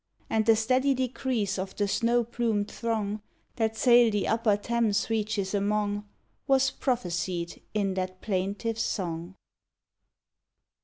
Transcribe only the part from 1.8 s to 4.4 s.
snow plumed throng That sail the